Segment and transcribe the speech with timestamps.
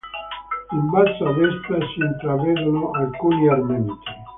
[0.71, 4.09] In basso a destra si intravedono alcuni armenti.